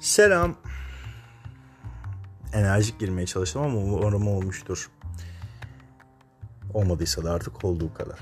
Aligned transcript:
Selam. 0.00 0.56
Enerjik 2.52 3.00
girmeye 3.00 3.26
çalıştım 3.26 3.62
ama 3.62 3.78
umarım 3.78 4.28
olmuştur. 4.28 4.90
Olmadıysa 6.74 7.24
da 7.24 7.32
artık 7.32 7.64
olduğu 7.64 7.94
kadar. 7.94 8.18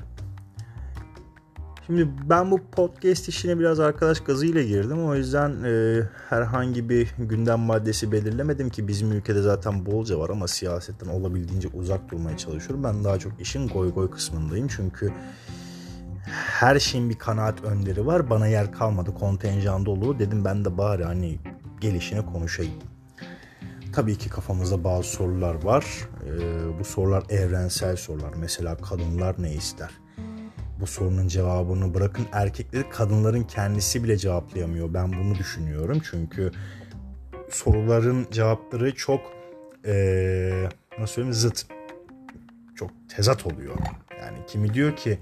Şimdi 1.86 2.08
ben 2.30 2.50
bu 2.50 2.60
podcast 2.72 3.28
işine 3.28 3.58
biraz 3.58 3.80
arkadaş 3.80 4.20
gazıyla 4.20 4.62
girdim. 4.62 5.04
O 5.04 5.14
yüzden 5.14 5.64
e, 5.64 6.02
herhangi 6.28 6.88
bir 6.88 7.14
gündem 7.18 7.60
maddesi 7.60 8.12
belirlemedim 8.12 8.70
ki 8.70 8.88
bizim 8.88 9.12
ülkede 9.12 9.42
zaten 9.42 9.86
bolca 9.86 10.18
var 10.18 10.30
ama 10.30 10.48
siyasetten 10.48 11.08
olabildiğince 11.08 11.68
uzak 11.68 12.10
durmaya 12.10 12.36
çalışıyorum. 12.36 12.84
Ben 12.84 13.04
daha 13.04 13.18
çok 13.18 13.40
işin 13.40 13.68
goy 13.68 13.94
goy 13.94 14.10
kısmındayım. 14.10 14.68
Çünkü 14.68 15.12
her 16.60 16.78
şeyin 16.78 17.10
bir 17.10 17.18
kanaat 17.18 17.64
önderi 17.64 18.06
var. 18.06 18.30
Bana 18.30 18.46
yer 18.46 18.72
kalmadı. 18.72 19.14
Kontenjan 19.14 19.86
dolu. 19.86 20.18
Dedim 20.18 20.44
ben 20.44 20.64
de 20.64 20.78
bari 20.78 21.04
hani 21.04 21.38
gelişine 21.80 22.26
konuşayım. 22.26 22.72
Tabii 23.92 24.18
ki 24.18 24.30
kafamızda 24.30 24.84
bazı 24.84 25.08
sorular 25.08 25.64
var. 25.64 25.84
Ee, 26.24 26.78
bu 26.78 26.84
sorular 26.84 27.24
evrensel 27.28 27.96
sorular. 27.96 28.34
Mesela 28.36 28.76
kadınlar 28.76 29.34
ne 29.38 29.52
ister? 29.52 29.90
Bu 30.80 30.86
sorunun 30.86 31.28
cevabını 31.28 31.94
bırakın 31.94 32.26
erkekleri 32.32 32.90
kadınların 32.90 33.42
kendisi 33.42 34.04
bile 34.04 34.16
cevaplayamıyor. 34.16 34.94
Ben 34.94 35.12
bunu 35.12 35.34
düşünüyorum. 35.34 36.02
Çünkü 36.10 36.50
soruların 37.50 38.26
cevapları 38.30 38.94
çok 38.94 39.20
ee, 39.86 40.68
nasıl 40.98 41.14
söyleyeyim 41.14 41.34
zıt. 41.34 41.66
Çok 42.74 42.90
tezat 43.08 43.46
oluyor. 43.46 43.76
Yani 44.20 44.38
kimi 44.46 44.74
diyor 44.74 44.96
ki 44.96 45.18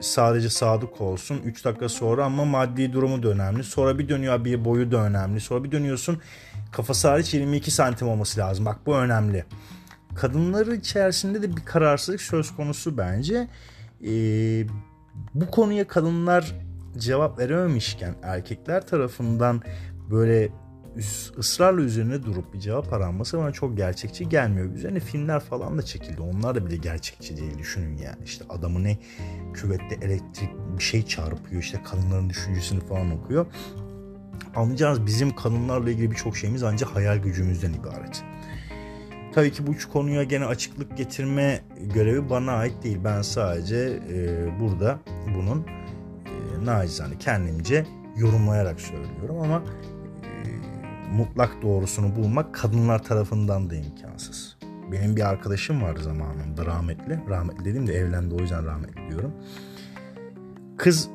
sadece 0.00 0.50
sadık 0.50 1.00
olsun 1.00 1.40
3 1.44 1.64
dakika 1.64 1.88
sonra 1.88 2.24
ama 2.24 2.44
maddi 2.44 2.92
durumu 2.92 3.22
da 3.22 3.28
önemli. 3.28 3.64
Sonra 3.64 3.98
bir 3.98 4.08
dönüyor 4.08 4.44
bir 4.44 4.64
boyu 4.64 4.92
da 4.92 4.96
önemli. 4.96 5.40
Sonra 5.40 5.64
bir 5.64 5.72
dönüyorsun 5.72 6.20
kafası 6.72 7.08
hariç 7.08 7.34
22 7.34 7.70
santim 7.70 8.08
olması 8.08 8.40
lazım. 8.40 8.66
Bak 8.66 8.78
bu 8.86 8.96
önemli. 8.96 9.44
Kadınları 10.16 10.74
içerisinde 10.74 11.42
de 11.42 11.56
bir 11.56 11.64
kararsızlık 11.64 12.20
söz 12.20 12.56
konusu 12.56 12.98
bence. 12.98 13.48
Ee, 14.04 14.66
bu 15.34 15.50
konuya 15.50 15.88
kadınlar 15.88 16.54
cevap 16.98 17.38
verememişken 17.38 18.14
erkekler 18.22 18.86
tarafından 18.86 19.62
böyle 20.10 20.48
ısrarla 21.38 21.80
üzerine 21.80 22.22
durup 22.22 22.54
bir 22.54 22.60
cevap 22.60 22.92
aranması 22.92 23.38
bana 23.38 23.52
çok 23.52 23.76
gerçekçi 23.76 24.28
gelmiyor. 24.28 24.74
Üzerine 24.74 25.00
filmler 25.00 25.40
falan 25.40 25.78
da 25.78 25.82
çekildi. 25.82 26.22
Onlar 26.22 26.54
da 26.54 26.66
bile 26.66 26.76
gerçekçi 26.76 27.36
değil 27.36 27.58
düşünün 27.58 27.96
yani. 27.96 28.24
İşte 28.24 28.44
adamı 28.48 28.84
ne 28.84 28.98
küvette 29.54 30.06
elektrik 30.06 30.50
bir 30.78 30.82
şey 30.82 31.06
çarpıyor. 31.06 31.62
işte 31.62 31.80
kadınların 31.84 32.30
düşüncesini 32.30 32.80
falan 32.80 33.10
okuyor. 33.10 33.46
Anlayacağınız 34.56 35.06
bizim 35.06 35.36
kadınlarla 35.36 35.90
ilgili 35.90 36.10
birçok 36.10 36.36
şeyimiz 36.36 36.62
ancak 36.62 36.96
hayal 36.96 37.16
gücümüzden 37.16 37.72
ibaret. 37.72 38.24
Tabii 39.34 39.52
ki 39.52 39.66
bu 39.66 39.72
konuya 39.92 40.22
gene 40.22 40.44
açıklık 40.44 40.96
getirme 40.96 41.60
görevi 41.94 42.30
bana 42.30 42.52
ait 42.52 42.84
değil. 42.84 42.98
Ben 43.04 43.22
sadece 43.22 44.00
e, 44.12 44.48
burada 44.60 44.98
bunun 45.34 45.66
e, 46.26 46.64
nacizane 46.64 47.18
kendimce 47.18 47.86
yorumlayarak 48.16 48.80
söylüyorum 48.80 49.38
ama 49.42 49.62
mutlak 51.12 51.62
doğrusunu 51.62 52.16
bulmak 52.16 52.54
kadınlar 52.54 53.02
tarafından 53.02 53.70
da 53.70 53.74
imkansız. 53.74 54.56
Benim 54.92 55.16
bir 55.16 55.28
arkadaşım 55.28 55.82
vardı 55.82 56.02
zamanında 56.02 56.66
rahmetli. 56.66 57.20
Rahmetli 57.28 57.64
dedim 57.64 57.86
de 57.86 57.92
evlendi 57.92 58.34
o 58.34 58.38
yüzden 58.38 58.66
rahmetli 58.66 59.10
diyorum. 59.10 59.32
Kız 60.76 61.08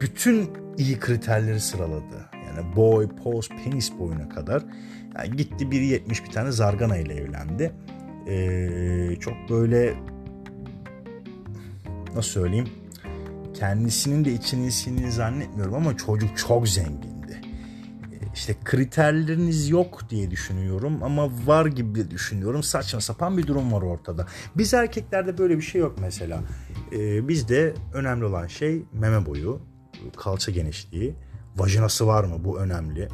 bütün 0.00 0.50
iyi 0.78 0.98
kriterleri 0.98 1.60
sıraladı. 1.60 2.30
Yani 2.46 2.76
boy, 2.76 3.08
pose, 3.08 3.54
penis 3.56 3.98
boyuna 3.98 4.28
kadar. 4.28 4.62
Yani 5.18 5.36
gitti 5.36 5.64
1.70 5.64 6.24
bir 6.24 6.30
tane 6.30 6.52
zargana 6.52 6.96
ile 6.96 7.14
evlendi. 7.14 7.72
Ee, 8.28 9.16
çok 9.20 9.34
böyle 9.50 9.94
nasıl 12.14 12.30
söyleyeyim 12.30 12.68
kendisinin 13.54 14.24
de 14.24 14.32
içini 14.32 15.12
zannetmiyorum 15.12 15.74
ama 15.74 15.96
çocuk 15.96 16.38
çok 16.38 16.68
zengin 16.68 17.15
işte 18.36 18.56
kriterleriniz 18.64 19.68
yok 19.70 20.00
diye 20.10 20.30
düşünüyorum 20.30 21.02
ama 21.02 21.28
var 21.46 21.66
gibi 21.66 22.10
düşünüyorum. 22.10 22.62
Saçma 22.62 23.00
sapan 23.00 23.38
bir 23.38 23.46
durum 23.46 23.72
var 23.72 23.82
ortada. 23.82 24.26
Biz 24.56 24.74
erkeklerde 24.74 25.38
böyle 25.38 25.56
bir 25.56 25.62
şey 25.62 25.80
yok 25.80 25.96
mesela. 26.00 26.40
Ee, 26.92 27.28
bizde 27.28 27.74
önemli 27.92 28.24
olan 28.24 28.46
şey 28.46 28.82
meme 28.92 29.26
boyu, 29.26 29.60
kalça 30.16 30.52
genişliği, 30.52 31.14
vajinası 31.56 32.06
var 32.06 32.24
mı 32.24 32.44
bu 32.44 32.58
önemli. 32.58 33.08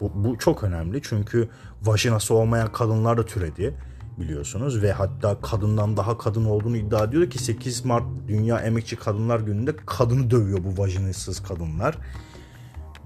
Bu, 0.00 0.12
bu 0.14 0.38
çok 0.38 0.64
önemli 0.64 1.00
çünkü 1.02 1.48
vajinası 1.82 2.34
olmayan 2.34 2.72
kadınlar 2.72 3.18
da 3.18 3.26
türedi 3.26 3.74
biliyorsunuz 4.18 4.82
ve 4.82 4.92
hatta 4.92 5.40
kadından 5.40 5.96
daha 5.96 6.18
kadın 6.18 6.44
olduğunu 6.44 6.76
iddia 6.76 7.04
ediyor 7.04 7.30
ki 7.30 7.38
8 7.38 7.84
Mart 7.84 8.04
Dünya 8.28 8.58
Emekçi 8.58 8.96
Kadınlar 8.96 9.40
Günü'nde 9.40 9.76
kadını 9.86 10.30
dövüyor 10.30 10.58
bu 10.64 10.82
vajinasız 10.82 11.42
kadınlar. 11.42 11.98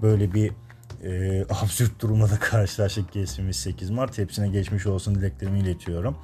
Böyle 0.01 0.33
bir 0.33 0.51
e, 1.03 1.41
absürt 1.49 2.01
durumla 2.01 2.31
da 2.31 2.39
karşılaştık 2.39 3.11
geçtiğimiz 3.11 3.55
8 3.55 3.89
Mart. 3.89 4.17
Hepsine 4.17 4.47
geçmiş 4.47 4.85
olsun 4.85 5.15
dileklerimi 5.15 5.59
iletiyorum. 5.59 6.17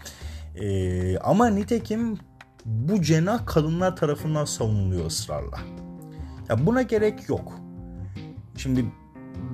E, 0.56 1.17
ama 1.17 1.47
nitekim 1.50 2.17
bu 2.66 3.01
cenah 3.01 3.45
kadınlar 3.45 3.95
tarafından 3.95 4.45
savunuluyor 4.45 5.06
ısrarla. 5.06 5.59
Ya 6.50 6.66
buna 6.66 6.81
gerek 6.81 7.29
yok. 7.29 7.53
Şimdi 8.57 8.85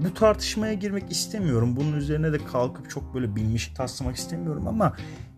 bu 0.03 0.13
tartışmaya 0.13 0.73
girmek 0.73 1.11
istemiyorum. 1.11 1.75
Bunun 1.75 1.93
üzerine 1.93 2.33
de 2.33 2.37
kalkıp 2.45 2.89
çok 2.89 3.13
böyle 3.13 3.35
bilmiş 3.35 3.67
taslamak 3.67 4.15
istemiyorum 4.15 4.67
ama 4.67 4.95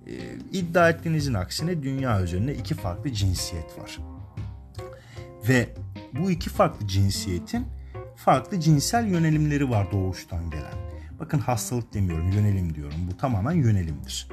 e, 0.07 0.13
iddia 0.51 0.89
ettiğinizin 0.89 1.33
aksine 1.33 1.83
dünya 1.83 2.21
üzerinde 2.21 2.55
iki 2.55 2.75
farklı 2.75 3.13
cinsiyet 3.13 3.79
var. 3.79 3.97
Ve 5.49 5.69
bu 6.19 6.31
iki 6.31 6.49
farklı 6.49 6.87
cinsiyetin 6.87 7.65
farklı 8.17 8.59
cinsel 8.59 9.07
yönelimleri 9.07 9.69
var 9.69 9.91
doğuştan 9.91 10.49
gelen. 10.49 10.73
Bakın 11.19 11.39
hastalık 11.39 11.93
demiyorum, 11.93 12.31
yönelim 12.31 12.75
diyorum. 12.75 12.99
Bu 13.11 13.17
tamamen 13.17 13.51
yönelimdir. 13.51 14.27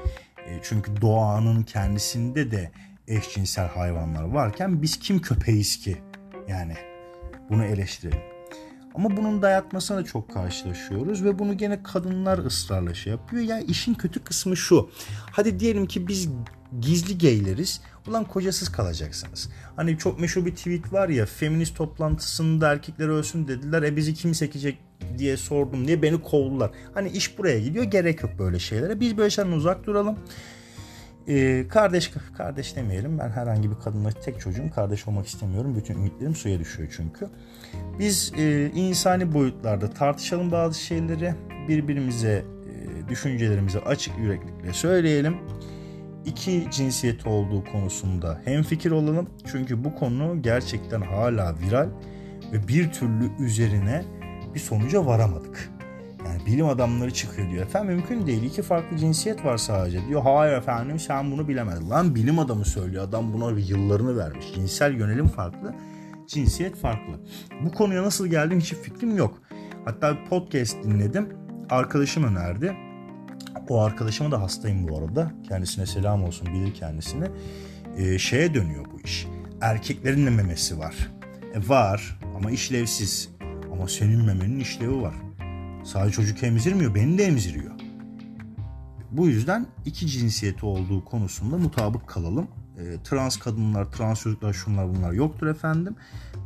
E, 0.46 0.60
çünkü 0.62 1.00
doğanın 1.00 1.62
kendisinde 1.62 2.50
de 2.50 2.70
eşcinsel 3.08 3.68
hayvanlar 3.68 4.22
varken 4.22 4.82
biz 4.82 4.98
kim 4.98 5.20
köpeğiz 5.20 5.80
ki? 5.80 5.96
Yani 6.48 6.74
bunu 7.50 7.64
eleştirelim. 7.64 8.33
Ama 8.94 9.16
bunun 9.16 9.42
dayatmasına 9.42 9.96
da 9.96 10.04
çok 10.04 10.34
karşılaşıyoruz 10.34 11.24
ve 11.24 11.38
bunu 11.38 11.56
gene 11.56 11.82
kadınlar 11.82 12.38
ısrarla 12.38 12.94
şey 12.94 13.10
yapıyor. 13.10 13.42
Ya 13.42 13.60
işin 13.60 13.94
kötü 13.94 14.24
kısmı 14.24 14.56
şu. 14.56 14.90
Hadi 15.32 15.60
diyelim 15.60 15.86
ki 15.86 16.08
biz 16.08 16.28
gizli 16.80 17.18
geyleriz. 17.18 17.80
Ulan 18.08 18.24
kocasız 18.24 18.72
kalacaksınız. 18.72 19.48
Hani 19.76 19.98
çok 19.98 20.20
meşhur 20.20 20.46
bir 20.46 20.54
tweet 20.54 20.92
var 20.92 21.08
ya 21.08 21.26
feminist 21.26 21.76
toplantısında 21.76 22.72
erkekler 22.72 23.08
ölsün 23.08 23.48
dediler. 23.48 23.82
E 23.82 23.96
bizi 23.96 24.14
kim 24.14 24.34
sekecek 24.34 24.78
diye 25.18 25.36
sordum 25.36 25.86
diye 25.86 26.02
beni 26.02 26.22
kovdular. 26.22 26.70
Hani 26.94 27.08
iş 27.08 27.38
buraya 27.38 27.60
gidiyor 27.60 27.84
gerek 27.84 28.22
yok 28.22 28.32
böyle 28.38 28.58
şeylere. 28.58 29.00
Biz 29.00 29.16
böyle 29.16 29.30
şeylerden 29.30 29.56
uzak 29.56 29.86
duralım. 29.86 30.18
Ee, 31.28 31.64
kardeş 31.68 32.10
kardeş 32.36 32.76
demeyelim. 32.76 33.18
Ben 33.18 33.28
herhangi 33.28 33.70
bir 33.70 33.76
kadınla 33.76 34.10
tek 34.10 34.40
çocuğum. 34.40 34.70
Kardeş 34.74 35.08
olmak 35.08 35.26
istemiyorum. 35.26 35.76
Bütün 35.76 35.94
ümitlerim 35.94 36.34
suya 36.34 36.58
düşüyor 36.58 36.94
çünkü. 36.96 37.28
Biz 37.98 38.32
e, 38.38 38.70
insani 38.74 39.32
boyutlarda 39.32 39.90
tartışalım 39.90 40.52
bazı 40.52 40.80
şeyleri. 40.80 41.34
Birbirimize 41.68 42.44
e, 42.44 43.08
düşüncelerimizi 43.08 43.78
açık 43.78 44.18
yüreklikle 44.18 44.72
söyleyelim 44.72 45.36
iki 46.26 46.66
cinsiyet 46.70 47.26
olduğu 47.26 47.64
konusunda 47.64 48.40
hem 48.44 48.62
fikir 48.62 48.90
olalım. 48.90 49.30
Çünkü 49.46 49.84
bu 49.84 49.94
konu 49.94 50.42
gerçekten 50.42 51.00
hala 51.00 51.54
viral 51.58 51.88
ve 52.52 52.68
bir 52.68 52.92
türlü 52.92 53.30
üzerine 53.38 54.04
bir 54.54 54.60
sonuca 54.60 55.06
varamadık. 55.06 55.70
Yani 56.26 56.46
bilim 56.46 56.68
adamları 56.68 57.12
çıkıyor 57.14 57.50
diyor. 57.50 57.62
Efendim 57.66 57.94
mümkün 57.94 58.26
değil. 58.26 58.42
iki 58.42 58.62
farklı 58.62 58.96
cinsiyet 58.96 59.44
var 59.44 59.56
sadece 59.56 60.08
diyor. 60.08 60.22
Hayır 60.22 60.52
efendim 60.52 60.98
sen 60.98 61.32
bunu 61.32 61.48
bilemedin. 61.48 61.90
Lan 61.90 62.14
bilim 62.14 62.38
adamı 62.38 62.64
söylüyor. 62.64 63.04
Adam 63.04 63.32
buna 63.32 63.58
yıllarını 63.58 64.16
vermiş. 64.16 64.46
Cinsel 64.54 64.94
yönelim 64.94 65.28
farklı. 65.28 65.74
Cinsiyet 66.26 66.76
farklı. 66.76 67.20
Bu 67.64 67.72
konuya 67.72 68.02
nasıl 68.02 68.26
geldim 68.26 68.60
hiç 68.60 68.74
fikrim 68.74 69.16
yok. 69.16 69.42
Hatta 69.84 70.16
bir 70.16 70.24
podcast 70.24 70.84
dinledim. 70.84 71.28
Arkadaşım 71.70 72.24
önerdi. 72.24 72.76
O 73.68 73.80
arkadaşıma 73.80 74.30
da 74.30 74.42
hastayım 74.42 74.88
bu 74.88 74.98
arada. 74.98 75.32
Kendisine 75.48 75.86
selam 75.86 76.24
olsun 76.24 76.46
bilir 76.46 76.74
kendisine. 76.74 77.28
Ee, 77.96 78.18
şeye 78.18 78.54
dönüyor 78.54 78.84
bu 78.92 79.00
iş. 79.00 79.26
Erkeklerin 79.60 80.26
de 80.26 80.30
memesi 80.30 80.78
var. 80.78 80.94
E 81.54 81.68
var 81.68 82.18
ama 82.36 82.50
işlevsiz. 82.50 83.30
Ama 83.72 83.88
senin 83.88 84.24
memenin 84.26 84.60
işlevi 84.60 85.02
var. 85.02 85.14
Sadece 85.84 86.16
çocuk 86.16 86.42
emzirmiyor, 86.42 86.94
beni 86.94 87.18
de 87.18 87.24
emziriyor. 87.24 87.70
Bu 89.10 89.28
yüzden 89.28 89.66
iki 89.84 90.06
cinsiyeti 90.06 90.66
olduğu 90.66 91.04
konusunda 91.04 91.58
mutabık 91.58 92.08
kalalım. 92.08 92.48
E, 92.78 93.02
trans 93.02 93.36
kadınlar, 93.36 93.92
trans 93.92 94.20
çocuklar 94.22 94.52
şunlar 94.52 94.88
bunlar 94.88 95.12
yoktur 95.12 95.46
efendim. 95.46 95.96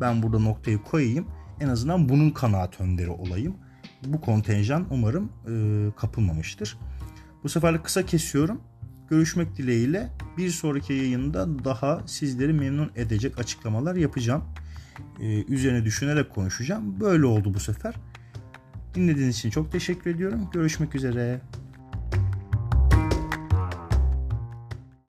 Ben 0.00 0.23
burada 0.23 0.38
noktayı 0.38 0.79
koyayım. 0.79 1.26
En 1.61 1.69
azından 1.69 2.08
bunun 2.08 2.31
kanaat 2.31 2.81
önderi 2.81 3.11
olayım. 3.11 3.55
bu 4.06 4.20
kontenjan 4.20 4.87
umarım 4.90 5.32
e, 5.46 5.52
kapılmamıştır. 5.96 6.79
Bu 7.44 7.49
seferlik 7.49 7.84
kısa 7.84 8.06
kesiyorum. 8.06 8.61
Görüşmek 9.11 9.56
dileğiyle 9.56 10.08
bir 10.37 10.50
sonraki 10.50 10.93
yayında 10.93 11.64
daha 11.64 12.02
sizleri 12.06 12.52
memnun 12.52 12.91
edecek 12.96 13.38
açıklamalar 13.38 13.94
yapacağım. 13.94 14.44
Ee, 15.20 15.44
üzerine 15.44 15.84
düşünerek 15.84 16.31
konuşacağım. 16.31 17.00
Böyle 17.00 17.26
oldu 17.26 17.55
bu 17.55 17.61
sefer. 17.61 17.94
Dinlediğiniz 18.99 19.39
için 19.39 19.50
çok 19.50 19.73
teşekkür 19.73 20.11
ediyorum. 20.11 20.49
Görüşmek 20.53 20.95
üzere. 20.95 21.41